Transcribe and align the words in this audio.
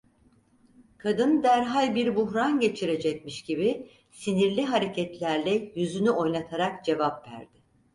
Kadın 0.97 1.43
derhal 1.43 1.95
bir 1.95 2.15
buhran 2.15 2.59
geçirecekmiş 2.59 3.41
gibi 3.43 3.91
sinirli 4.11 4.65
hareketlerle 4.65 5.71
yüzünü 5.79 6.09
oynatarak 6.11 6.85
cevap 6.85 7.27
verdi: 7.31 7.63